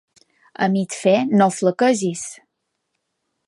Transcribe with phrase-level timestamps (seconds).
[0.65, 2.27] A mig fer, no flaquegis!